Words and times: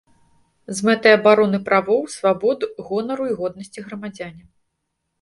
З 0.79 0.87
мэтай 0.89 1.13
абароны 1.17 1.59
правоў, 1.69 2.01
свабод, 2.15 2.59
гонару 2.91 3.31
і 3.31 3.39
годнасці 3.45 3.79
грамадзяне. 3.89 4.43